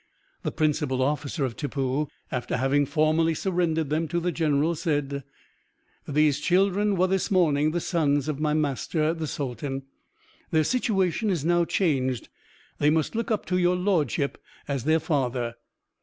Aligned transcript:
The 0.41 0.51
principal 0.51 1.03
officer 1.03 1.45
of 1.45 1.55
Tippoo, 1.55 2.07
after 2.31 2.57
having 2.57 2.87
formally 2.87 3.35
surrendered 3.35 3.91
them 3.91 4.07
to 4.07 4.19
the 4.19 4.31
general, 4.31 4.73
said 4.73 5.23
"These 6.07 6.39
children 6.39 6.95
were 6.95 7.05
this 7.05 7.29
morning 7.29 7.69
the 7.69 7.79
sons 7.79 8.27
of 8.27 8.39
my 8.39 8.55
master, 8.55 9.13
the 9.13 9.27
sultan. 9.27 9.83
Their 10.49 10.63
situation 10.63 11.29
is 11.29 11.45
now 11.45 11.65
changed; 11.65 12.29
they 12.79 12.89
must 12.89 13.13
look 13.13 13.29
up 13.29 13.45
to 13.45 13.59
your 13.59 13.75
lordship 13.75 14.41
as 14.67 14.85
their 14.85 14.99
father." 14.99 15.53